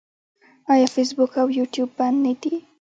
[0.73, 2.55] آیا فیسبوک او یوټیوب بند نه دي؟